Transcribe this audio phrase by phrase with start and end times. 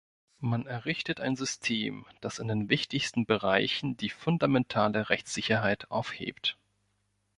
[0.39, 6.57] Man errichtet ein System, das in den wichtigsten Bereichen die fundamentale Rechtssicherheit aufhebt.